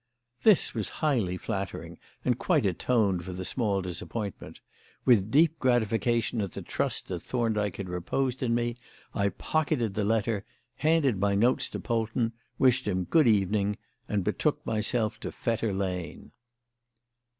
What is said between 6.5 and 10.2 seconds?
the trust that Thorndyke had reposed in me, I pocketed the